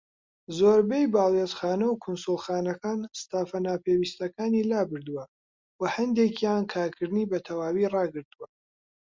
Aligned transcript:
زۆربەی 0.57 1.11
باڵوێزخانە 1.13 1.87
و 1.89 1.99
کونسوڵخانەکان 2.03 2.99
ستافە 3.21 3.59
ناپێوستیەکانی 3.67 4.67
لابردووە، 4.71 5.23
وە 5.79 5.87
هەندێکیان 5.97 6.63
کارکردنی 6.73 7.29
بە 7.31 7.37
تەواوی 7.45 7.91
ڕاگرتووە. 7.93 8.47